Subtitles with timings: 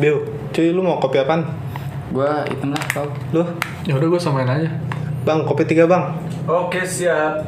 [0.00, 0.24] Bill,
[0.56, 1.44] cuy lu mau kopi apaan?
[2.08, 3.04] Gua hitam lah kau.
[3.36, 3.44] Lu?
[3.84, 4.72] Ya udah gue samain aja.
[5.28, 6.16] Bang, kopi tiga bang.
[6.48, 7.44] Oke siap.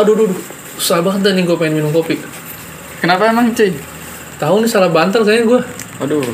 [0.00, 0.40] Aduh, aduh, aduh.
[0.80, 2.16] susah banget nih gue pengen minum kopi.
[3.04, 3.76] Kenapa emang cuy?
[4.40, 5.60] Tahu nih salah bantal kayaknya gue.
[6.00, 6.24] Aduh.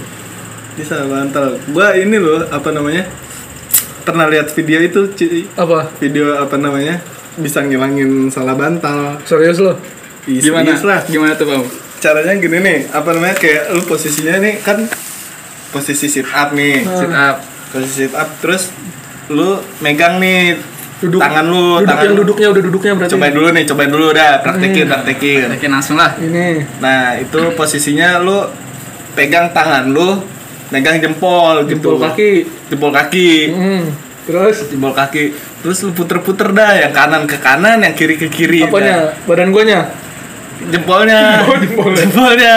[0.78, 1.58] Bisa bantal.
[1.72, 3.08] Gua ini loh apa namanya?
[4.06, 5.50] Pernah lihat video itu cuy.
[5.58, 5.90] Apa?
[5.98, 7.02] Video apa namanya?
[7.34, 9.18] Bisa ngilangin salah bantal.
[9.26, 9.74] Serius lo?
[10.30, 10.76] Ih, Gimana?
[10.76, 11.00] serius lah.
[11.08, 11.64] Gimana tuh bang?
[11.96, 13.34] Caranya gini nih, apa namanya?
[13.40, 14.84] Kayak lu posisinya nih kan
[15.74, 16.86] posisi sit up nih.
[16.86, 17.42] Sit up.
[17.72, 18.70] Posisi sit up terus
[19.32, 20.54] lu megang nih
[20.96, 21.20] Duduk.
[21.20, 23.12] tangan lu, Duduk tangan yang duduknya udah duduknya berarti.
[23.12, 25.46] Cobain dulu nih, cobain dulu dah, praktekin, praktekin.
[25.52, 26.16] Oke langsung lah.
[26.16, 26.64] Ini.
[26.80, 28.48] Nah, itu posisinya lu
[29.12, 30.24] pegang tangan lu,
[30.72, 32.00] megang jempol gitu.
[32.00, 32.32] Jempol kaki.
[32.72, 33.30] Jempol kaki.
[33.52, 33.82] Hmm.
[34.24, 35.24] Terus Jempol kaki.
[35.60, 38.64] Terus lu puter-puter dah, yang kanan ke kanan, yang kiri ke kiri.
[38.64, 39.12] apanya?
[39.28, 39.92] Badan guanya.
[39.92, 40.06] Dah.
[40.72, 41.20] Jempolnya.
[41.44, 42.00] Oh, jempolnya.
[42.00, 42.56] Jempolnya.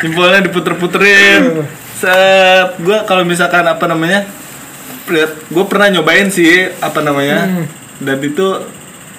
[0.00, 1.68] Jempolnya diputer-puterin.
[2.00, 2.80] Set.
[2.80, 4.24] Gua kalau misalkan apa namanya?
[5.52, 7.44] Gue pernah nyobain sih apa namanya?
[7.44, 7.66] Hmm.
[7.96, 8.46] Dan itu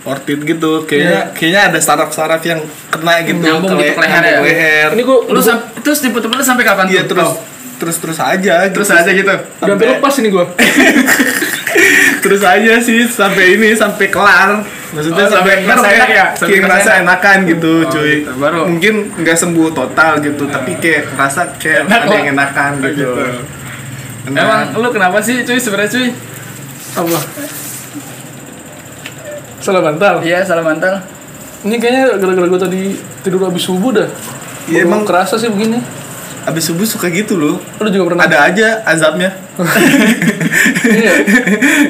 [0.02, 0.72] worth it gitu.
[0.84, 1.22] Kayaknya Iya.
[1.32, 4.34] kayaknya ada saraf-saraf yang kena gitu Nyambung gitu le- ke leher ya?
[4.34, 4.90] ke leher.
[4.92, 7.16] Ini gue Lu sam- terus diputer-puter sampai kapan Iya tuh?
[7.16, 7.32] terus
[7.76, 9.28] terus terus aja Terus aja gitu.
[9.28, 10.46] udah sampai lepas ini gue.
[12.24, 16.26] terus aja sih sampai ini sampai kelar maksudnya Oh, sampai sampai ngerasa enak ya?
[16.32, 17.04] Sampai kayak ngerasa ngerasa enak.
[17.04, 18.32] enakan gitu Oh, cuy gitu.
[18.36, 18.60] Baru.
[18.66, 23.10] mungkin nggak sembuh total gitu tapi kayak ngerasa kayak Enak ada yang enakan gitu,
[24.26, 24.40] Enak.
[24.40, 26.08] Emang lu kenapa sih cuy sebenarnya cuy?
[26.96, 27.20] Apa?
[29.66, 30.22] Salah bantal.
[30.22, 31.02] Iya salah bantal.
[31.64, 32.82] Ini kayaknya gara-gara gue tadi
[33.20, 34.06] tidur habis subuh dah.
[34.66, 35.82] Iya, emang- kerasa sih begini.
[36.46, 38.22] abis subuh suka gitu loh Lu juga pernah?
[38.24, 39.34] ada aja azabnya
[40.86, 41.14] iya.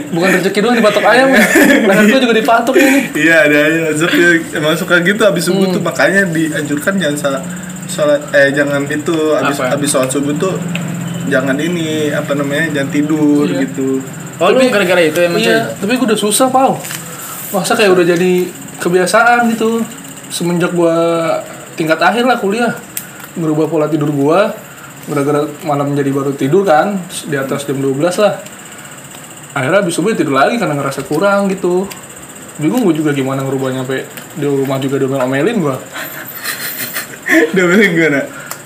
[0.07, 1.43] Bukan rezeki doang dipatok ayam ya.
[1.83, 3.11] Leher gue juga dipatok ini.
[3.15, 5.75] iya ada aja azabnya emang suka gitu abis subuh Hmm.
[5.75, 7.41] tuh makanya dianjurkan jangan salah
[7.85, 9.75] sholat eh jangan itu abis Apa?
[9.75, 10.55] abis sholat subuh tuh
[11.27, 13.59] jangan ini apa namanya jangan tidur Iya.
[13.61, 13.99] gitu
[14.35, 15.35] Oh lu gara-gara itu emang?
[15.37, 16.75] Iya, tapi gue udah susah, Pau.
[17.55, 18.51] Masa kayak udah jadi
[18.83, 19.79] kebiasaan gitu.
[20.27, 20.95] Semenjak gua
[21.79, 22.75] tingkat akhir lah kuliah.
[23.39, 24.51] Merubah pola tidur gua.
[25.07, 26.97] Gara-gara malam jadi baru tidur kan,
[27.29, 28.41] di atas jam 12 lah.
[29.55, 31.87] Akhirnya habis subuh tidur lagi karena ngerasa kurang gitu.
[32.59, 34.03] Bingung gue juga gimana ngerubahnya sampai
[34.35, 35.77] di rumah juga domelin gua.
[37.55, 38.21] udah bilang gimana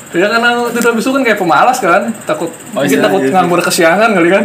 [0.10, 3.30] Ya karena tidur habis subuh kan kayak pemalas kan, takut Oh, mungkin iya, takut iya.
[3.30, 4.44] nganggur kesiangan kali kan.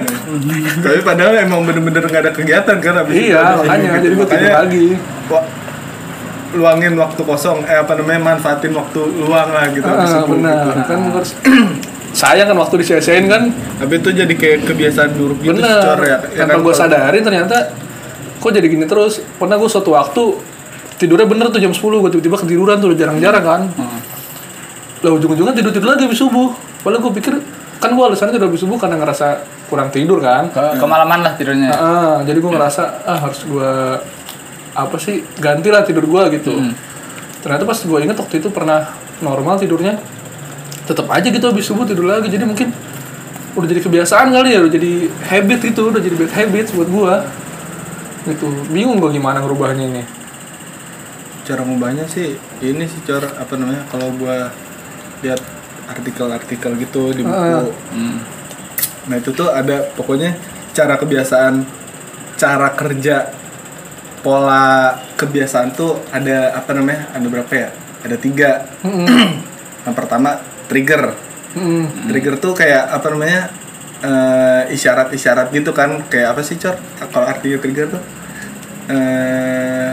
[0.76, 3.28] Tapi padahal emang bener-bener gak ada kegiatan kan abis itu.
[3.28, 4.86] iya, makanya jadi gua tidur lagi.
[6.54, 10.54] luangin waktu kosong eh apa namanya manfaatin waktu luang lah gitu abis Ah, itu, benar
[10.70, 10.80] gitu.
[10.86, 11.30] kan harus
[12.14, 16.18] sayang kan waktu disia-siain kan Tapi itu jadi kayak kebiasaan buruk gitu bener Cor, ya.
[16.30, 17.74] Ya kan, gue sadarin ternyata
[18.38, 20.22] kok jadi gini terus pernah gue suatu waktu
[20.94, 23.98] tidurnya bener tuh jam 10 gue tiba-tiba ketiduran tuh jarang-jarang kan Hmm.
[25.02, 27.34] lah ujung-ujungnya tidur-tidur lagi habis subuh padahal gue pikir
[27.84, 30.48] kan gue alasannya tidur habis subuh karena ngerasa kurang tidur kan.
[30.48, 31.70] Ke kemalaman lah tidurnya.
[31.76, 33.72] Ah, jadi gue ngerasa ah harus gue
[34.74, 36.56] apa sih gantilah tidur gue gitu.
[36.56, 36.72] Hmm.
[37.44, 38.88] ternyata pas gue inget waktu itu pernah
[39.20, 40.00] normal tidurnya
[40.88, 42.32] tetap aja gitu habis subuh tidur lagi.
[42.32, 42.72] Jadi mungkin
[43.54, 44.92] udah jadi kebiasaan kali ya udah jadi
[45.28, 47.14] habit itu udah jadi bad habit buat gue
[48.32, 48.48] gitu.
[48.72, 50.04] Bingung gue gimana ngerubahnya ini.
[51.44, 54.48] Cara ngubahnya sih ini sih cor apa namanya kalau gua
[55.20, 55.44] lihat
[55.86, 57.64] artikel-artikel gitu di buku Ah.
[57.90, 58.18] Hmm.
[59.04, 60.32] nah itu tuh ada pokoknya
[60.72, 61.64] cara kebiasaan
[62.34, 63.30] cara kerja
[64.20, 67.68] pola kebiasaan tuh ada apa namanya ada berapa ya
[68.00, 69.06] ada tiga Mm-mm.
[69.84, 71.12] yang pertama trigger
[71.54, 72.08] Mm-mm.
[72.08, 73.52] trigger tuh kayak apa namanya
[74.00, 76.74] eh, isyarat-isyarat gitu kan kayak apa sih cor
[77.08, 78.02] kalau artinya trigger tuh
[78.86, 79.92] eh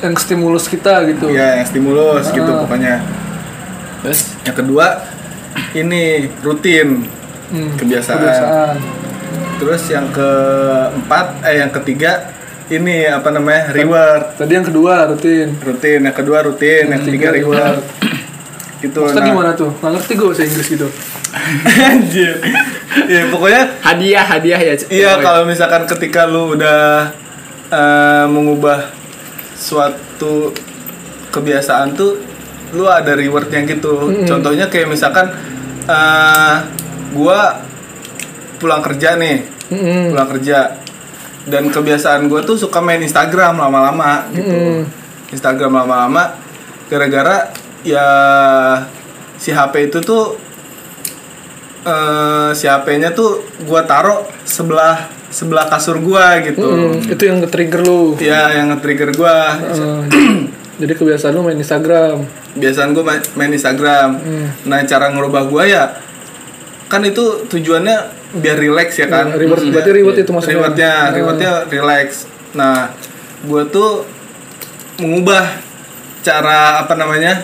[0.00, 2.60] yang stimulus kita gitu ya yang stimulus gitu Ah.
[2.60, 2.94] pokoknya
[4.04, 4.86] Terus yang kedua
[5.74, 7.08] ini rutin.
[7.50, 8.18] Hmm, kebiasaan.
[8.20, 8.76] kebiasaan.
[9.60, 12.32] Terus yang keempat eh yang ketiga
[12.72, 14.40] ini apa namanya reward.
[14.40, 15.48] tadi yang kedua rutin.
[15.60, 17.78] Rutin yang kedua rutin yang ketiga Tiga, reward.
[18.84, 19.70] gitu Maksudnya gimana tuh?
[19.80, 20.88] Nggak ngerti gue bahasa Inggris gitu.
[21.92, 22.34] Anjir.
[23.08, 24.74] Ya pokoknya hadiah hadiah ya.
[24.88, 27.12] Iya kalau misalkan ketika lu udah
[27.68, 28.92] eh, mengubah
[29.54, 30.52] suatu
[31.30, 32.33] kebiasaan tuh
[32.74, 33.94] lu ada rewardnya gitu.
[34.04, 34.26] Mm-mm.
[34.26, 35.30] Contohnya kayak misalkan
[35.84, 36.56] eh
[37.10, 37.62] gua
[38.56, 40.10] pulang kerja nih, Mm-mm.
[40.10, 40.58] pulang kerja.
[41.44, 44.80] dan kebiasaan gue tuh suka main Instagram lama-lama gitu
[45.28, 46.40] Instagram lama-lama
[46.86, 47.52] gara-gara
[47.84, 48.06] ya
[49.36, 50.40] si HP itu tuh
[51.84, 57.80] eh si HP-nya tuh gue taruh sebelah sebelah kasur gue gitu Hmm, itu yang nge-trigger
[57.82, 58.16] lu.
[58.16, 59.36] ya yang nge-trigger gue
[59.68, 60.00] Eh,
[60.76, 62.26] jadi kebiasaan lu main Instagram.
[62.52, 64.10] biasaan gue main, main Instagram
[64.62, 65.84] nah cara ngerubah gue ya
[66.86, 67.96] kan itu tujuannya
[68.34, 69.62] biar relax ya kan Ya, reward.
[69.64, 70.54] Berarti reward itu maksudnya.
[70.56, 71.10] rewardnya Ah.
[71.10, 72.08] rewardnya relax
[72.52, 72.90] nah
[73.40, 74.06] gue tuh
[74.96, 75.58] mengubah
[76.20, 77.42] cara apa namanya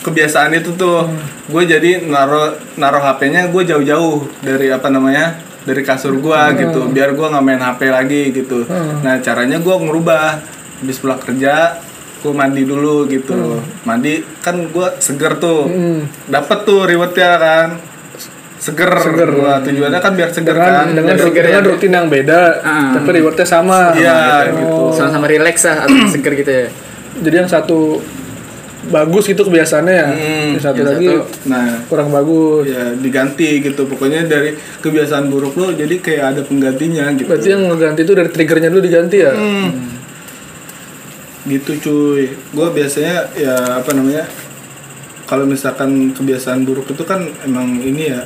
[0.00, 1.22] kebiasaan itu tuh Hmm.
[1.48, 7.10] gue jadi naro naro HP-nya gue jauh-jauh dari apa namanya dari kasur gue gitu biar
[7.12, 8.98] gue nggak main HP lagi gitu Hmm.
[9.00, 10.42] nah caranya gue ngerubah
[10.80, 11.78] habis pulang kerja
[12.22, 16.00] gue mandi dulu gitu mandi kan gue seger tuh Hmm.
[16.24, 17.68] dapet tuh rewardnya kan
[18.56, 19.26] seger, Seger.
[19.32, 21.68] Gua tujuannya kan biar seger Dengan kan dengan, Biar seger dengan ya.
[21.68, 22.94] rutin yang beda, Ah.
[22.94, 23.90] tapi rewardnya sama.
[23.92, 24.94] Iya, gitu.
[24.94, 26.66] Sama-sama relax lah atau seger gitu ya.
[27.18, 27.98] Jadi yang satu
[28.84, 30.08] bagus gitu kebiasaannya ya.
[30.08, 32.62] Hmm, yang satu yang lagi satu- nah kurang bagus.
[32.64, 37.66] ya diganti gitu pokoknya dari kebiasaan buruk lo jadi kayak ada penggantinya gitu Berarti yang
[37.66, 39.32] ngeganti itu dari triggernya dulu diganti ya.
[39.32, 39.70] Hmm.
[41.44, 44.24] Gitu cuy gue biasanya ya apa namanya
[45.24, 48.22] kalau misalkan kebiasaan buruk itu kan emang ini ya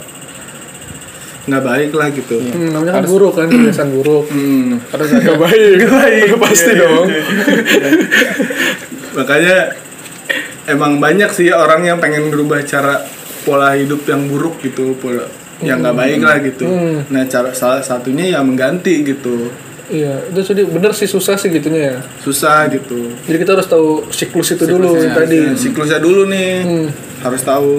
[1.46, 4.26] nggak baik lah gitu Hmm, namanya kan buruk kan kebiasaan buruk.
[4.28, 4.82] Hmm.
[4.90, 5.78] Harus agak baik.
[5.94, 6.28] baik.
[6.42, 7.06] Pasti Iya, dong.
[9.14, 9.56] makanya
[10.66, 13.00] emang banyak sih orang yang pengen berubah cara
[13.46, 15.24] pola hidup yang buruk gitu pola
[15.62, 17.06] yang nggak baik lah gitu Hmm.
[17.08, 19.48] nah cara salah satunya ya mengganti gitu
[19.86, 21.98] Iya, itu jadi bener sih susah sih gitunya ya.
[22.18, 25.38] susah gitu Jadi kita harus tahu siklus itu dulu Siklusnya, tadi.
[25.40, 26.86] Ya, siklusnya dulu nih Hmm.
[27.22, 27.78] harus tahu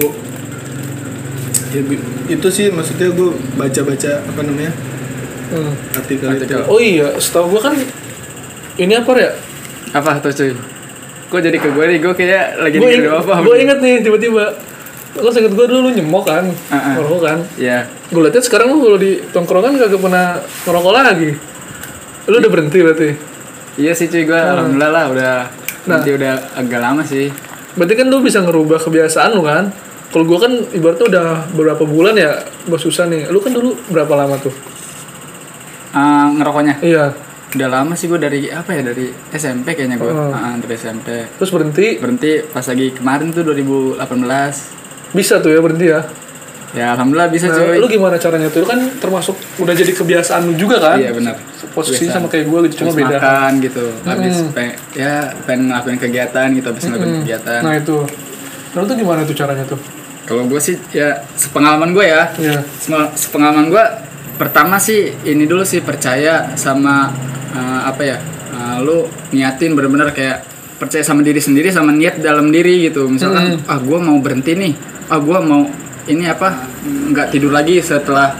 [1.68, 1.84] Ya,
[2.30, 4.72] itu sih maksudnya gue baca-baca apa namanya
[5.48, 5.72] Hmm.
[5.90, 6.60] artikel, itu Artikel.
[6.64, 7.74] Oh iya, setahu gua kan
[8.76, 9.32] ini apa ya?
[9.92, 10.52] Apa tuh cuy?
[11.28, 11.98] Kok jadi ke gue nih?
[11.98, 13.34] Gue kayak lagi Gue dengerin apa?
[13.40, 14.44] gue inget nih tiba-tiba.
[15.16, 16.94] Lo inget gue dulu nyemok kan, Ah, ah.
[16.96, 17.38] ngerokok kan.
[17.56, 17.88] Iya.
[18.08, 20.26] Gue liatnya sekarang lu kalau di tongkrongan kagak pernah
[20.64, 21.30] ngerokok lagi.
[22.28, 23.08] Lu udah berhenti berarti.
[23.74, 25.34] Iya sih cuy, gue alhamdulillah lah udah
[25.86, 25.96] Nah.
[25.96, 27.32] nanti udah agak lama sih.
[27.72, 29.72] Berarti kan lu bisa ngerubah kebiasaan lu kan.
[30.08, 33.28] Kalau gua kan ibaratnya udah beberapa bulan ya gua susah nih.
[33.28, 34.52] Lu kan dulu berapa lama tuh?
[35.90, 37.04] Eh, ngerokoknya Iya.
[37.48, 40.36] udah lama sih gue dari apa ya dari SMP kayaknya gue Oh.
[40.58, 41.96] dari SMP Terus berhenti.
[41.96, 43.96] berhenti pas lagi kemarin tuh 2018
[45.08, 46.04] Bisa tuh ya berhenti ya.
[46.70, 48.60] Ya alhamdulillah bisa Nah, cuy lu gimana caranya tuh?
[48.60, 50.96] Lu kan termasuk udah jadi kebiasaan lu juga kan?
[50.96, 51.36] iya benar
[51.68, 53.16] Posisinya sama kayak gua gitu, cuma beda.
[53.16, 55.12] makan gitu habis pe- ya
[55.42, 57.20] pengen ngelakuin kegiatan gitu habis ngelakuin Hmm.
[57.22, 57.96] kegiatan Nah itu.
[58.70, 59.80] Lalu tuh gimana tuh caranya tuh?
[60.22, 62.60] kalau gue sih ya sepengalaman gue ya Iya.
[62.76, 63.84] Sem- sepengalaman gue
[64.36, 67.08] pertama sih ini dulu sih percaya sama
[67.50, 68.16] eh, apa ya
[68.50, 70.44] eh, lu niatin bener-bener kayak
[70.76, 74.72] percaya sama diri sendiri sama niat dalam diri gitu misalkan ah gue mau berhenti nih
[75.08, 75.64] ah gue mau
[76.08, 78.32] ini apa nggak tidur lagi setelah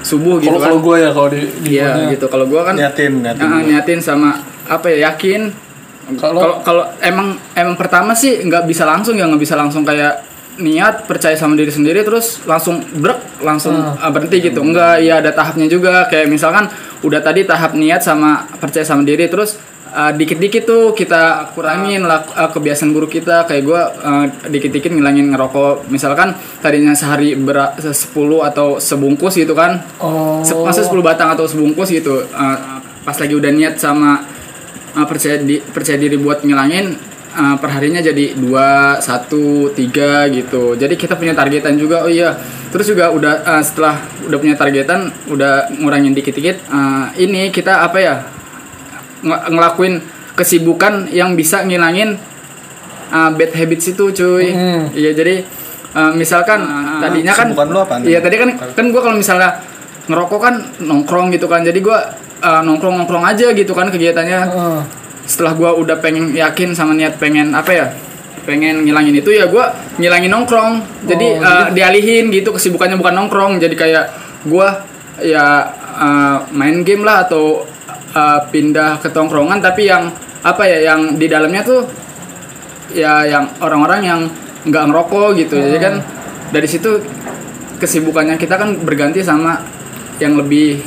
[0.00, 0.66] subuh gitu Kalau kan.
[0.70, 2.26] kalau gua ya kalau di di iya gitu.
[2.26, 5.50] Kalau gue kan niatin niatin Ah, niatin sama apa ya yakin.
[6.14, 10.22] Kalau- kalau kalau emang emang pertama sih nggak bisa langsung ya nggak bisa langsung kayak
[10.56, 14.62] niat percaya sama diri sendiri terus langsung brek langsung ah, berhenti gitu.
[14.62, 16.06] Enggak ya ada tahapnya juga.
[16.06, 16.70] Kayak misalkan
[17.02, 19.58] udah tadi tahap niat sama percaya sama diri terus
[19.96, 23.48] ah, dikit-dikit tuh kita kurangin lah ah, kebiasaan buruk kita.
[23.48, 23.80] Kayak gue
[24.52, 25.88] dikit-dikit ngilangin ngerokok.
[25.88, 27.96] Misalkan tadinya sehari ber 10
[28.44, 29.80] atau sebungkus gitu kan.
[29.96, 30.44] Oh.
[30.44, 32.28] Se- masa 10 batang atau sebungkus gitu.
[32.30, 34.20] Uh, pas lagi udah niat sama
[34.92, 36.92] uh, percaya di, percaya diri buat ngilangin
[37.32, 40.76] uh, perharinya jadi 2, 1, 3 gitu.
[40.76, 42.04] Jadi kita punya targetan juga.
[42.04, 42.36] Oh iya.
[42.68, 43.96] Terus juga udah uh, setelah
[44.28, 48.35] udah punya targetan udah ngurangin dikit-dikit uh, ini kita apa ya
[49.22, 50.02] ng- ngelakuin
[50.36, 52.20] kesibukan yang bisa ngilangin
[53.08, 54.52] uh, bad habits itu cuy.
[54.52, 54.92] Hmm.
[54.92, 55.40] iya jadi
[55.96, 56.60] uh, misalkan
[57.00, 59.64] tadinya kan lu iya tadi kan kan gue kalau misalnya
[60.06, 60.54] ngerokok kan
[60.84, 61.98] nongkrong gitu kan jadi gue
[62.46, 64.40] nongkrong nongkrong aja gitu kan kegiatannya.
[64.44, 64.80] Heeh.
[65.26, 67.86] setelah gue udah pengen yakin sama niat pengen apa ya
[68.46, 69.64] pengen ngilangin itu ya gue
[69.98, 70.72] ngilangin nongkrong.
[71.02, 73.58] Jadi Oh, uh, dialihin gitu kesibukannya bukan nongkrong.
[73.58, 74.06] Jadi kayak
[74.46, 74.68] gue
[75.26, 75.66] ya
[75.98, 77.66] uh, main game lah atau
[78.16, 80.08] uh, pindah ke tongkrongan tapi yang
[80.40, 81.84] apa ya yang di dalamnya tuh
[82.96, 84.20] ya yang orang-orang yang
[84.64, 85.94] nggak ngerokok gitu jadi kan
[86.50, 87.02] dari situ
[87.76, 89.60] kesibukannya kita kan berganti sama
[90.16, 90.80] yang lebih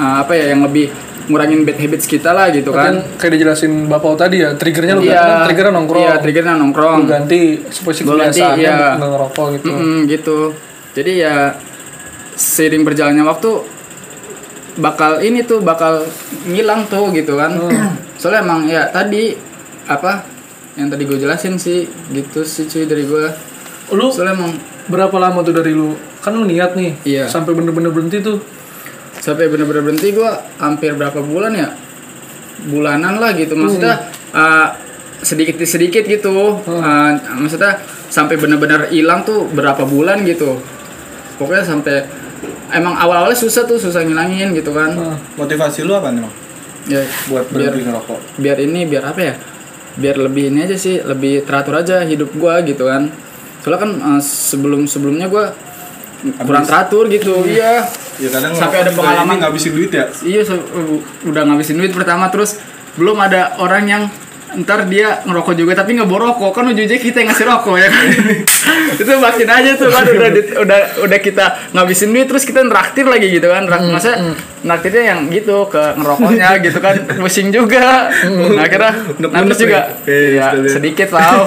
[0.00, 0.88] uh, apa ya yang lebih
[1.30, 5.02] ngurangin bad habits kita lah gitu Kan kan kayak dijelasin Bapak tadi ya, triggernya lu
[5.06, 6.02] Iya, ganti, triggernya nongkrong.
[6.02, 6.98] Iya, triggernya nongkrong.
[6.98, 8.98] Lu ganti kebiasaannya iya.
[8.98, 9.70] nggak ngerokok gitu.
[9.70, 10.38] Mm-mm, gitu.
[10.90, 11.54] Jadi ya
[12.34, 13.50] seiring berjalannya waktu
[14.78, 16.06] bakal ini tuh bakal
[16.46, 17.56] ngilang tuh gitu kan
[18.20, 19.34] soalnya emang ya tadi
[19.90, 20.22] apa
[20.78, 23.50] yang tadi gue jelasin sih gitu sih cuy dari gue
[23.90, 24.54] Lu soalnya emang
[24.86, 25.98] berapa lama tuh dari lu?
[26.22, 26.94] Kan lu niat nih.
[27.02, 27.24] Iya.
[27.26, 28.38] Sampai bener-bener berhenti tuh.
[29.20, 31.68] sampai bener-bener berhenti gue hampir berapa bulan ya
[32.72, 34.72] bulanan lah gitu maksudnya uh,
[35.20, 40.56] sedikit sedikit gitu Uh, maksudnya sampai bener-bener hilang tuh berapa bulan gitu
[41.36, 42.08] pokoknya sampai
[42.72, 46.34] emang awal-awalnya susah tuh susah ngilangin gitu kan Nah, Motivasi lu apa nih, Bang?
[46.86, 48.20] ya Buat biar berhenti ngerokok.
[48.36, 49.34] biar ini biar apa ya
[49.92, 53.10] biar lebih ini aja sih lebih teratur aja hidup gua gitu kan
[53.58, 55.52] soalnya kan uh, sebelum sebelumnya gua
[56.38, 57.84] kurang teratur gitu iya
[58.16, 59.40] Ya kadang Sampai ada pengalaman.
[59.40, 60.04] ngabisin duit ya.
[60.20, 62.60] Iya, so- u- udah ngabisin duit pertama terus
[62.92, 64.02] belum ada orang yang
[64.58, 66.50] ntar dia ngerokok juga tapi nggak bawa rokok.
[66.52, 68.04] Kan ujungnya kita yang ngasih rokok ya kan?
[69.00, 70.04] Itu makin aja tuh kan?
[70.04, 73.64] Udah di- udah udah kita ngabisin duit terus kita neraktir lagi gitu kan?
[73.64, 74.18] Rak, masa
[74.60, 76.94] neraktirnya yang gitu ke ngerokoknya gitu kan?
[77.16, 78.10] Pusing juga.
[78.10, 79.80] Nah akhirnya terus juga.
[80.04, 81.46] ya sedikit lah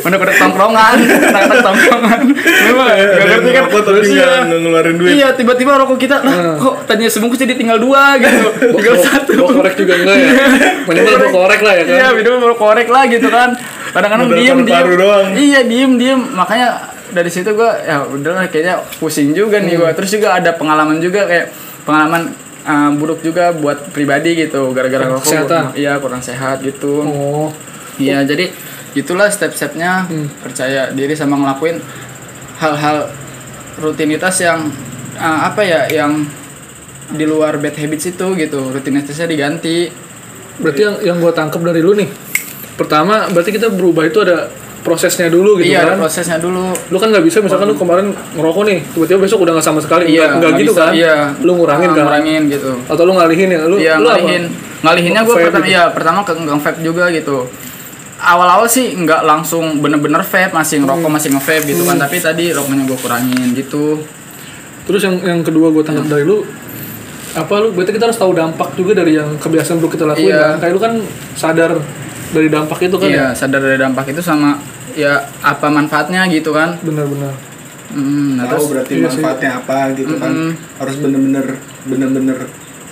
[0.00, 2.20] udah udah tongkrongan tak tongkrongan.
[2.64, 3.64] Memang nggak ngerti kan?
[3.70, 5.12] Terus nggak ngeluarin duit.
[5.14, 8.48] Iya, tiba-tiba rokok kita, lah kok tadinya sebungkus jadi tinggal dua gitu.
[8.76, 9.32] tinggal satu.
[9.34, 10.30] Korek juga enggak ya?
[10.88, 11.94] Minimal korek lah ya kan?
[11.94, 13.54] Iya, minimal baru korek lah gitu kan.
[13.94, 14.86] Kadang-kadang diem, diem.
[14.98, 15.26] doang.
[15.38, 16.20] Iya, diem, diem.
[16.34, 19.94] Makanya dari situ gua ya udahlah kayaknya pusing juga nih gua.
[19.94, 21.54] Terus juga ada pengalaman juga kayak
[21.86, 22.34] pengalaman
[22.66, 25.22] uh, buruk juga buat pribadi gitu gara-gara rokok.
[25.22, 25.62] Kesehatan.
[25.78, 27.06] Iya, kurang sehat gitu.
[27.06, 27.48] Oh,
[27.94, 28.50] Iya, jadi
[28.98, 30.06] itulah step-stepnya
[30.42, 31.78] percaya diri sama ngelakuin
[32.58, 33.10] hal-hal
[33.78, 34.70] rutinitas yang
[35.18, 36.26] uh, apa ya yang
[37.10, 39.90] di luar bad habits itu gitu rutinitasnya diganti
[40.56, 42.08] berarti yang yang gua tangkap dari lu nih.
[42.74, 45.96] Pertama, berarti kita berubah itu ada prosesnya dulu gitu iya kan?
[45.96, 49.64] prosesnya dulu Lu kan nggak bisa misalkan lu kemarin ngerokok nih, tiba-tiba besok udah nggak
[49.64, 50.10] sama sekali.
[50.10, 50.92] iya nggak nggak gitu bisa, kan?
[50.92, 52.04] iya Lu ngurangin Ah, kan?
[52.04, 53.60] ngurangin gitu Atau lu ngalihin ya?
[53.64, 54.20] Lu iya lu apa?
[54.20, 54.42] ngalihin
[54.82, 55.70] ngalihinnya gue pertama gitu?
[55.70, 57.36] iya pertama ke nge vape juga gitu
[58.20, 61.14] awal-awal sih nggak langsung bener-bener vape masih ngerokok Hmm.
[61.14, 63.84] masih nge vape gitu kan tapi tadi rokoknya gue kurangin gitu
[64.84, 66.44] Terus yang yang kedua gue tangkap dari lu
[67.34, 67.68] apa lu?
[67.74, 70.54] Berarti kita harus tahu dampak juga dari yang kebiasaan buruk kita lakuin Iya.
[70.54, 70.54] kan?
[70.62, 70.94] Kayak lu kan
[71.34, 71.70] sadar
[72.34, 73.34] dari dampak itu kan iya ya?
[73.34, 74.58] sadar dari dampak itu sama
[74.94, 76.78] ya apa manfaatnya gitu kan?
[76.82, 77.34] Benar-benar.
[77.94, 78.64] Hmm, nah tahu terus?
[78.74, 79.22] berarti iya sih.
[79.22, 80.30] manfaatnya apa gitu kan?
[80.34, 80.52] Mm-mm.
[80.82, 81.46] harus bener-bener
[81.86, 82.38] bener-bener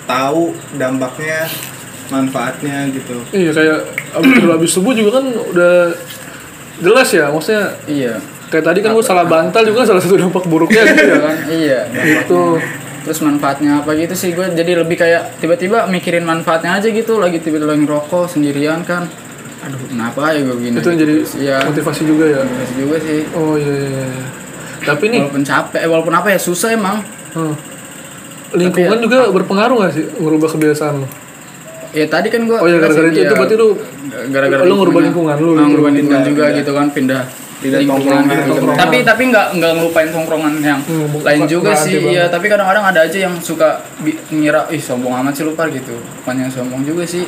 [0.07, 1.47] tahu dampaknya
[2.11, 3.17] manfaatnya gitu.
[3.31, 3.79] Iya kayak
[4.19, 5.75] abis abis subuh juga kan udah
[6.83, 8.15] jelas ya maksudnya iya.
[8.51, 11.37] kayak tadi kan gue salah bantal juga salah satu dampak buruknya gitu ya kan?
[11.49, 11.81] Iya.
[12.27, 12.41] Itu
[13.03, 14.35] terus manfaatnya apa gitu sih?
[14.35, 17.19] Gue jadi lebih kayak tiba-tiba mikirin manfaatnya aja gitu.
[17.19, 19.07] Lagi tiba-tiba lagi ngerokok sendirian kan.
[19.63, 21.57] Aduh kenapa ya gue begini itu yang jadi iya.
[21.67, 22.41] motivasi juga ya?
[22.43, 23.21] Motivasi juga sih.
[23.35, 24.27] Oh iya, iya, iya.
[24.83, 26.99] tapi nih walaupun capek eh, walaupun apa ya susah emang.
[27.33, 27.55] Hmm,
[28.57, 31.09] lingkungan Tapi ya- juga berpengaruh gak sih ngerubah kebiasaan lo
[31.93, 33.69] ya tadi kan gue oh ya gara-gara itu, itu berarti lu
[34.29, 35.99] gara-gara lu ngerubah lingkungan lu Ah, ngerubah gitu.
[35.99, 36.59] lingkungan juga Pindah.
[36.59, 37.23] gitu kan pindah
[37.63, 38.75] Pindah lingkungan tongkrongan, gitu.
[38.75, 42.31] tapi tapi nggak nggak ngelupain tongkrongan yang Hmm, lain juga sih iya banget.
[42.33, 43.69] tapi kadang-kadang ada aja yang suka
[44.29, 47.23] ngira ih sombong amat sih lupa gitu bukan yang sombong juga sih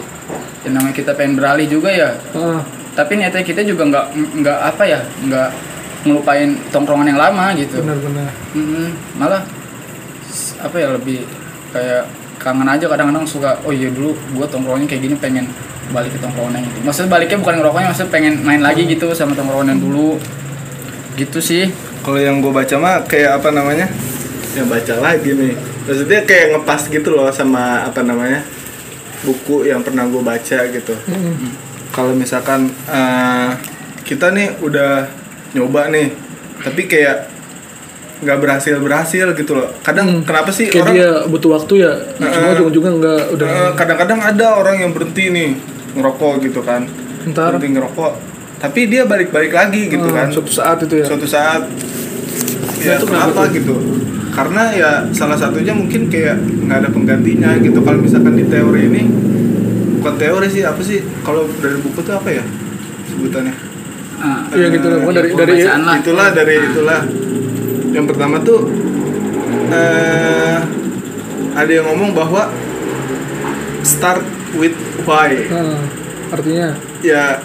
[0.63, 4.83] yang namanya kita pengen beralih juga ya Ah, tapi niatnya kita juga nggak nggak apa
[4.85, 5.49] ya nggak
[6.03, 8.89] ngelupain tongkrongan yang lama gitu benar-benar Mm-mm.
[9.15, 9.41] malah
[10.25, 11.23] s- apa ya lebih
[11.71, 12.05] kayak
[12.45, 15.49] kangen aja kadang-kadang suka oh iya dulu gua tongkrongannya kayak gini pengen
[15.93, 19.33] balik ke tongkrongan yang itu maksudnya baliknya bukan ngerokoknya maksudnya pengen main lagi gitu sama
[19.33, 20.21] tongkrongan yang dulu.
[21.15, 21.71] Gitu sih.
[22.03, 23.87] Kalau yang gue baca mah kayak apa namanya?
[24.59, 25.55] Yang baca lagi nih.
[25.87, 28.43] Maksudnya kayak ngepas gitu loh sama apa namanya?
[29.23, 30.95] Buku yang pernah gue baca gitu.
[31.95, 33.51] Kalau misalkan eh,
[34.03, 35.07] kita nih udah
[35.55, 36.11] nyoba nih.
[36.67, 37.34] Tapi kayak
[38.23, 39.69] nggak berhasil berhasil gitu loh.
[39.83, 42.53] Kadang kenapa sih kayak orang dia butuh waktu ya cuma Heeh.
[42.55, 43.47] ujung-ujungnya nggak udah.
[43.49, 45.51] Eh, kadang-kadang ada orang yang berhenti nih
[45.95, 46.87] ngerokok gitu kan.
[47.25, 47.57] Ntar.
[47.57, 48.13] berhenti ngerokok
[48.55, 50.27] tapi dia balik-balik lagi gitu Ah, kan.
[50.33, 51.05] suatu saat itu ya.
[51.05, 51.69] Suatu saat.
[52.81, 53.53] Ya itu kenapa tuh?
[53.53, 53.75] gitu?
[54.33, 57.85] Karena ya salah satunya mungkin kayak nggak ada penggantinya gitu.
[57.85, 59.03] Kalau misalkan di teori ini
[60.01, 61.05] bukan teori sih apa sih?
[61.21, 62.45] Kalau dari buku tuh apa ya
[63.09, 63.55] sebutannya?
[64.15, 65.55] Ah, Iya gitu lah, pokoknya dari ya, dari
[66.01, 67.01] itulah dari itulah
[67.95, 68.67] yang pertama tuh
[69.71, 70.59] eh
[71.55, 72.51] ada yang ngomong bahwa
[73.81, 74.75] start with
[75.05, 75.31] why.
[75.49, 75.79] Ah,
[76.33, 76.75] artinya?
[77.01, 77.39] Ya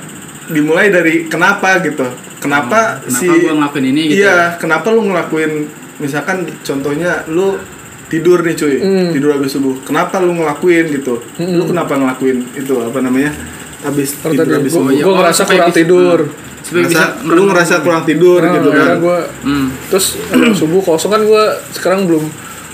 [0.49, 2.09] dimulai dari kenapa gitu.
[2.39, 5.67] Kenapa, kenapa si gua ngelakuin ini gitu iya kenapa lu ngelakuin
[5.99, 7.59] misalkan contohnya lu
[8.07, 9.11] tidur nih cuy Hmm.
[9.11, 9.75] tidur habis subuh.
[9.83, 11.19] Kenapa lu ngelakuin gitu?
[11.35, 11.59] Hmm.
[11.59, 13.35] lu kenapa ngelakuin itu apa namanya?
[13.79, 14.91] Habis tidur habis gue subuh.
[14.95, 16.19] gue oh, ngerasa kurang bisa- tidur
[16.69, 19.67] supaya bisa Ngerasa- lu ngerasa kurang tidur Nah, gitu kan gue hmm.
[19.89, 22.23] terus eh, subuh kosong kan gue sekarang belum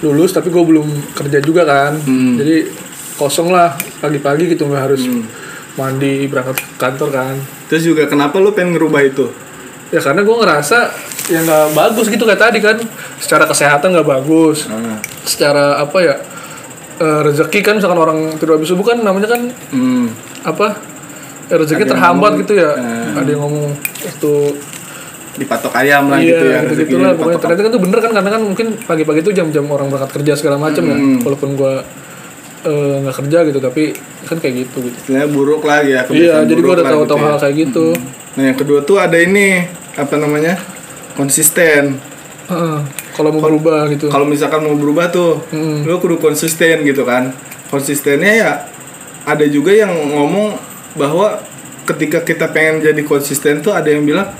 [0.01, 0.83] lulus tapi gue belum
[1.13, 2.35] kerja juga kan Hmm.
[2.35, 2.67] jadi
[3.15, 5.07] kosong lah pagi-pagi gitu nggak harus
[5.73, 7.35] mandi berangkat kantor kan
[7.65, 9.25] Terus juga kenapa lu pengen ngerubah itu?
[9.87, 10.91] ya karena gue ngerasa
[11.25, 12.75] ya nggak bagus gitu kayak tadi kan
[13.15, 14.99] secara kesehatan nggak bagus Ah.
[15.23, 16.15] secara apa ya
[16.97, 20.09] eh, rezeki kan misalkan orang tidur habis subuh kan namanya kan Hmm.
[20.41, 20.73] apa
[21.47, 23.07] rezeki Ada yang terhambat ngomong, gitu ya eh.
[23.15, 23.65] ada yang ngomong
[24.01, 24.33] waktu
[25.35, 26.59] Dipatok ayam lah iya gitu ya.
[26.63, 29.87] gitu gitulah pokoknya ternyata kan itu bener kan karena kan mungkin pagi-pagi itu jam-jam orang
[29.89, 31.19] berangkat kerja segala macam ya Hmm.
[31.21, 31.73] walaupun gue
[32.63, 33.83] eh, nggak kerja gitu tapi
[34.23, 36.01] kan kayak gitu gitu Istilahnya buruk lah ya.
[36.09, 37.27] iya jadi gue buruk udah lah tahu-tahu gitu ya.
[37.27, 37.85] hal kayak gitu
[38.35, 40.53] Nah yang kedua tuh ada ini apa namanya
[41.13, 41.99] konsisten.
[42.45, 42.77] Heeh.
[43.11, 45.83] kalau mau berubah gitu Kalau misalkan mau berubah tuh, Mm.
[45.83, 47.31] lu kudu konsisten gitu kan.
[47.65, 48.51] Konsistennya ya
[49.23, 50.53] ada juga yang ngomong
[50.95, 51.43] bahwa
[51.85, 54.33] ketika kita pengen jadi konsisten tuh ada yang bilang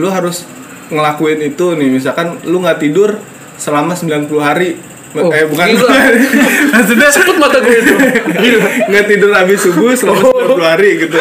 [0.00, 0.46] lu harus
[0.88, 1.90] ngelakuin itu nih.
[1.92, 3.18] Misalkan lu nggak tidur
[3.60, 4.78] selama 90 hari
[5.10, 5.88] Oh, eh bukan gila.
[6.74, 7.94] maksudnya Cepet mata gue itu
[8.28, 8.68] Gila.
[8.86, 10.36] nggak tidur habis subuh selama Oh.
[10.54, 11.16] 90 hari gitu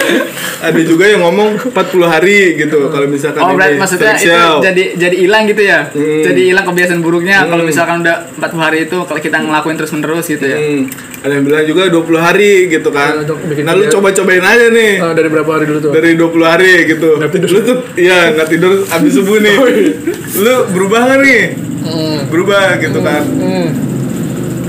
[0.60, 1.74] ada juga yang ngomong 40
[2.06, 4.54] hari gitu kalau misalkan Oh, berarti ini maksudnya itu spesial.
[4.60, 5.80] jadi jadi hilang gitu ya?
[5.88, 6.20] Hmm.
[6.22, 7.70] Jadi hilang kebiasaan buruknya kalau Hmm.
[7.70, 10.58] misalkan udah 40 hari itu kalau kita ngelakuin terus-menerus gitu ya.
[10.58, 10.82] Hmm,
[11.22, 13.12] ada yang bilang juga 20 hari gitu kan.
[13.24, 14.92] Bikin nah, lu coba-cobain aja nih.
[14.98, 17.08] Ah, dari berapa hari dulu tuh Dari 20 hari gitu.
[17.16, 17.50] Nggak tidur.
[17.50, 19.56] Lu tuh iya nggak tidur abis subuh nih.
[20.44, 21.42] lu berubah nggak nih?
[21.88, 22.20] Hmm.
[22.28, 23.24] Berubah gitu kan.
[23.24, 23.68] Hmm.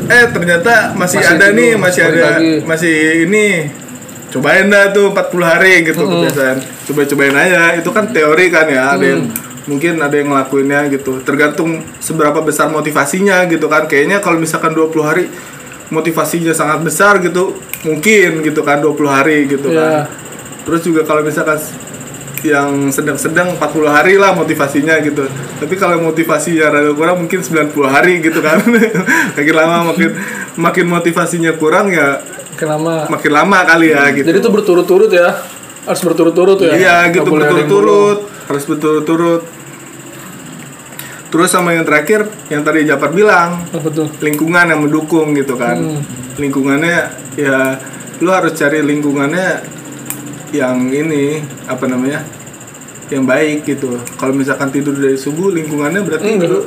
[0.09, 2.53] Eh ternyata masih, Masih ada tidur, nih, masih ada lagi.
[2.65, 2.95] masih
[3.27, 3.47] ini.
[4.29, 6.13] Cobain dah tuh 40 hari gitu Hmm.
[6.21, 6.57] kebiasaan.
[6.85, 7.77] Coba-cobain aja.
[7.77, 8.93] Itu kan teori kan ya.
[8.93, 9.23] Ada yang
[9.65, 11.21] mungkin ada yang ngelakuinnya gitu.
[11.21, 13.85] Tergantung seberapa besar motivasinya gitu kan.
[13.85, 15.25] Kayaknya kalau misalkan 20 hari
[15.89, 19.81] motivasinya sangat besar gitu, mungkin gitu kan 20 hari gitu Iya.
[19.81, 19.93] kan.
[20.65, 21.57] Terus juga kalau misalkan
[22.45, 25.27] yang sedang-sedang 40 hari lah motivasinya gitu.
[25.59, 28.63] Tapi kalau motivasinya rada kurang mungkin 90 hari gitu kan.
[29.37, 30.11] makin lama makin
[30.59, 32.19] makin motivasinya kurang ya
[32.59, 34.27] Makin lama makin lama kali ya gitu.
[34.27, 35.31] jadi itu berturut-turut ya
[35.89, 38.19] harus berturut-turut ya Iya gitu yang berturut-turut,
[38.51, 39.43] harus berturut-turut.
[41.29, 45.77] Terus sama yang terakhir yang tadi Japar bilang, apa tuh lingkungan yang mendukung gitu kan.
[45.77, 46.01] Hmm.
[46.41, 46.99] Lingkungannya
[47.37, 47.77] ya
[48.21, 49.49] lu harus cari lingkungannya
[50.51, 52.23] yang ini apa namanya?
[53.09, 53.97] yang baik gitu.
[54.15, 56.53] Kalau misalkan tidur dari subuh lingkungannya berarti Enggak.
[56.53, 56.61] lu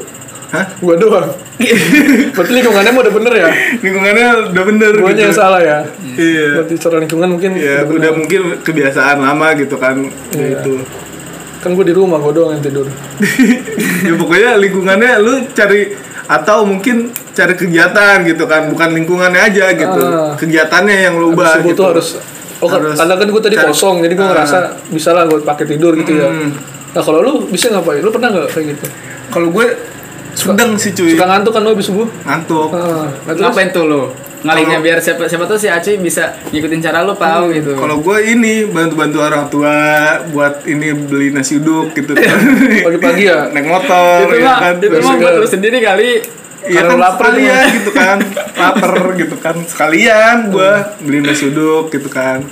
[0.49, 0.65] Hah?
[0.77, 1.31] gua doang
[2.33, 5.23] berarti lingkungannya udah bener ya Lingkungannya udah bener guanya gitu.
[5.23, 5.79] yang salah ya
[6.11, 6.47] Iya.
[6.59, 10.01] berarti secara lingkungan mungkin Ya, udah udah mungkin kebiasaan lama gitu kan.
[10.33, 10.59] Ya Iya.
[10.59, 10.75] itu.
[11.61, 12.89] kan gua di rumah gua doang yang tidur
[14.09, 15.93] ya pokoknya lingkungannya lu cari
[16.25, 16.95] atau mungkin
[17.31, 20.33] cari kegiatan gitu kan bukan lingkungannya aja gitu Ah.
[20.35, 22.17] kegiatannya yang lu ubah gitu harus
[22.61, 24.31] oh kan- Harus karena kan gua tadi cari- kosong jadi gua Ah.
[24.31, 26.27] ngerasa bisa lah gua pakai tidur gitu ya.
[26.27, 26.49] Hmm.
[26.91, 27.99] nah kalau lu bisa ngapain?
[27.99, 28.85] Lu pernah nggak kayak gitu?
[29.29, 29.65] Kalau gue
[30.33, 31.11] sudeng sih cuy.
[31.11, 32.07] Suka ngantuk kan lu habis subuh?
[32.21, 32.67] Ngantuk.
[32.69, 34.03] Ah, nah, Ngapain tuh lo?
[34.41, 37.77] Ngalihnya biar siapa siapa tuh si Aceh bisa ngikutin cara lo tahu gitu.
[37.77, 39.71] kalau gue ini bantu-bantu orang tua
[40.27, 42.17] buat ini beli nasi uduk gitu
[42.85, 43.47] pagi-pagi ya?
[43.47, 44.73] Naik motor itu ya mah kan.
[44.75, 46.11] itu Terus mah buat lu sendiri kali.
[46.61, 48.17] Iya kan lapar sekalian gitu kan.
[48.53, 49.55] Lapar gitu kan.
[49.65, 50.71] Sekalian gue
[51.01, 52.45] beli nasi uduk gitu kan.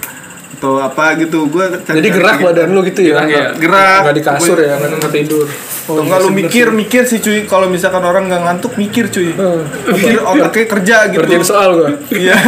[0.50, 1.46] Atau apa gitu.
[1.46, 3.22] Gue jadi gerak badan lu gitu ya?
[3.22, 3.46] Gerak ya.
[3.56, 4.00] Gerak.
[4.04, 5.48] nggak di kasur ya nggak nggak tidur.
[5.90, 7.46] Atau enggak lu mikir mikir sih cuy.
[7.46, 9.30] Kalau misalkan orang nggak ngantuk mikir cuy.
[9.32, 9.62] Hmm.
[9.90, 11.20] mikir otaknya kerja gitu.
[11.22, 11.90] Kerjain soal gua?
[12.10, 12.36] Iya.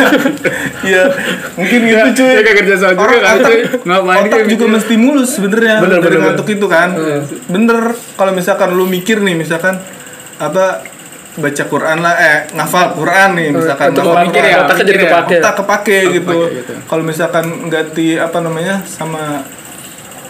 [0.82, 1.13] Iya.
[1.54, 2.32] Mungkin gitu cuy.
[2.32, 3.62] Ya kayak kerja soal juga Orang kali otak- cuy.
[3.86, 4.65] Ngapain otak juga gitu.
[4.65, 6.89] mesti mulus sebenarnya Bener, dari bener, ngantuk itu kan.
[6.97, 7.21] Hmm.
[7.47, 7.82] bener.
[7.93, 9.78] Kalau misalkan lu mikir nih misalkan
[10.36, 10.82] apa
[11.31, 14.51] baca Quran lah eh ngafal Quran nih misalkan Untuk ngafal mikir Quran.
[14.51, 16.27] ya, otaknya jadi kepake otak kepake gitu.
[16.35, 16.73] kepake gitu.
[16.83, 19.23] Kalau misalkan ganti apa namanya sama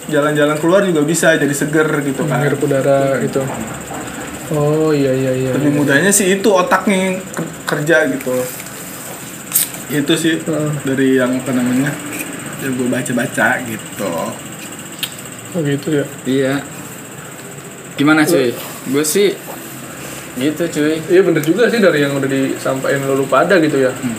[0.04, 2.38] jalan-jalan keluar juga bisa jadi seger gitu kan.
[2.38, 3.42] menghirup udara gitu
[4.50, 8.36] oh iya iya iya Lebih mudahnya sih itu otaknya ke- kerja gitu.
[9.88, 10.70] Itu sih Heeh.
[10.84, 11.90] dari yang apa namanya
[12.60, 14.12] yang gue baca-baca gitu.
[15.48, 16.54] oh gitu ya Iya.
[17.94, 18.52] Gimana cuy?
[18.86, 19.34] Gue sih
[20.34, 20.96] gitu cuy.
[21.06, 24.16] iya bener juga sih dari yang udah disampaikan lu pada gitu ya Hmm.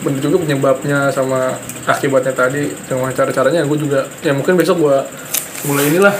[0.00, 1.52] bener juga penyebabnya sama
[1.84, 5.04] akibatnya tadi dengan cara caranya gue juga ya mungkin besok gua
[5.62, 6.12] mulai inilah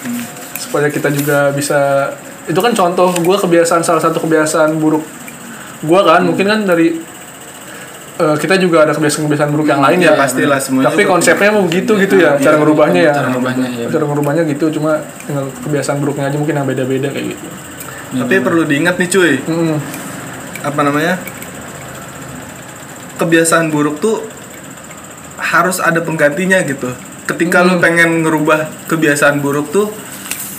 [0.00, 0.22] Hmm.
[0.56, 2.08] supaya kita juga bisa
[2.44, 5.04] itu kan contoh gua kebiasaan salah satu kebiasaan buruk
[5.82, 6.32] gua kan Hmm.
[6.32, 6.96] mungkin kan dari
[8.16, 10.88] eh, kita juga ada kebiasaan-kebiasaan buruk yang lain ya Ya, pastilah semuanya.
[10.88, 13.86] tapi konsepnya mau gitu gitu ya Iya, cara ngerubahnya ya Cara ngerubahnya ya.
[13.88, 17.46] cara ngerubahnya gitu cuma dengan kebiasaan buruknya aja mungkin yang beda-beda kayak gitu
[18.12, 19.76] Tapi perlu diingat nih cuy, Mm.
[20.62, 21.14] apa namanya?
[23.16, 24.24] Kebiasaan buruk tuh
[25.36, 26.90] harus ada penggantinya gitu.
[27.24, 29.86] Ketika lu pengen ngerubah kebiasaan buruk tuh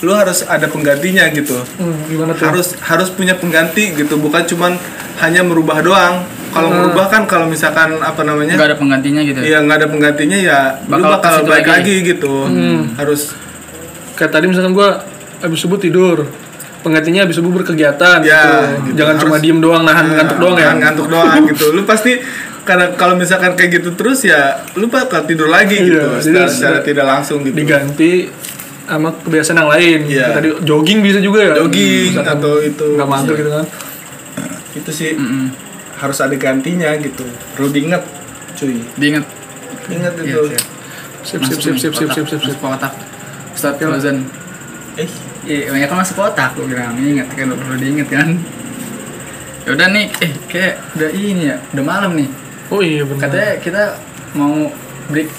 [0.02, 2.50] lu harus ada penggantinya gitu Hmm, gimana tuh?
[2.50, 4.74] harus harus punya pengganti gitu bukan cuman
[5.20, 6.78] hanya merubah doang kalau Hmm.
[6.82, 10.60] merubah kan kalau misalkan apa namanya nggak ada penggantinya gitu Iya nggak ada penggantinya ya
[10.82, 11.70] lu Bakal ke bakal balik lagi.
[11.70, 12.82] lagi, gitu Hmm.
[12.98, 13.38] harus
[14.12, 15.06] Kayak tadi misalkan gua
[15.38, 16.26] habis subuh tidur.
[16.82, 18.58] Penggantinya habis subuh berkegiatan Ya, gitu.
[18.86, 18.96] gitu.
[18.98, 20.72] Jangan cuma Harus- diem doang nahan Nah, ngantuk doang ya.
[20.74, 22.18] ngantuk doang gitu lu pasti
[22.62, 24.42] karena kalau misalkan kayak gitu terus ya
[24.74, 28.12] lu bakal tidur lagi Iya, gitu jadi secara, secara tidak langsung gitu Diganti
[28.84, 30.00] sama kebiasaan yang lain.
[30.04, 31.54] Kayak Tadi jogging bisa juga ya.
[31.56, 33.66] Jogging Misalkan atau itu nggak mager gitu kan.
[34.72, 35.46] itu sih Mm-mm.
[35.96, 38.02] harus ada gantinya gitu perlu diingat
[38.54, 39.26] cuy diingat
[39.88, 40.64] ingat Iya, itu siap.
[41.22, 42.40] Sip sip sip sip sip sip sip.
[42.42, 42.42] sip.
[42.42, 42.94] Masuk kotak
[43.52, 44.18] Ustadz Fauzan
[44.96, 45.06] eh
[45.42, 48.38] Iya, banyak kan masuk kotak gue bilang ingat kan perlu diingat kan.
[49.62, 52.30] Ya udah nih, eh kayak udah ini ya, udah malam nih.
[52.70, 53.30] Oh iya benar.
[53.30, 53.84] Katanya kita
[54.34, 54.70] mau
[55.10, 55.30] break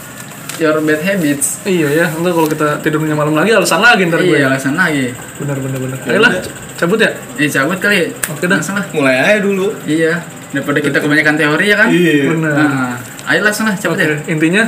[0.59, 1.63] your bad habits.
[1.63, 4.37] Iya ya, entar kalau kita tidurnya malam lagi alasan lagi ntar gue.
[4.37, 5.11] Iya, alasan lagi.
[5.39, 5.99] Benar benar benar.
[6.07, 6.31] Ayolah,
[6.77, 7.11] cabut ya.
[7.39, 8.11] Eh cabut kali.
[8.31, 8.59] Oke dah.
[8.59, 8.87] Langsung lah.
[8.91, 10.23] mulai aja dulu Iya.
[10.53, 11.89] Daripada kita kebanyakan teori ya kan.
[11.89, 12.53] iya Benar.
[12.53, 12.95] Nah,
[13.33, 14.19] ayo langsung lah cabut Oke, ya.
[14.29, 14.63] intinya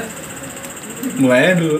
[1.20, 1.78] mulai aja dulu